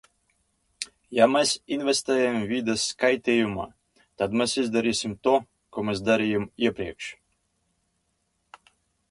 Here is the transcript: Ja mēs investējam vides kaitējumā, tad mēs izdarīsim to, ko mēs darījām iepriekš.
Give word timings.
Ja 1.17 1.25
mēs 1.33 1.51
investējam 1.75 2.39
vides 2.51 2.85
kaitējumā, 3.03 3.67
tad 4.23 4.33
mēs 4.41 4.57
izdarīsim 4.63 5.15
to, 5.29 5.35
ko 5.77 5.85
mēs 5.91 6.03
darījām 6.09 6.49
iepriekš. 6.67 7.13